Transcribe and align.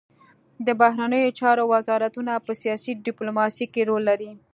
د 0.65 0.67
بهرنیو 0.81 1.35
چارو 1.39 1.63
وزارتونه 1.75 2.33
په 2.45 2.51
سیاسي 2.61 2.91
ډیپلوماسي 3.05 3.65
کې 3.73 3.81
رول 3.89 4.03
لري 4.09 4.31